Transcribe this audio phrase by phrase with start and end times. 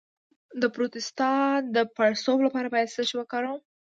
[0.61, 3.59] د پروستات د پړسوب لپاره باید څه شی وکاروم؟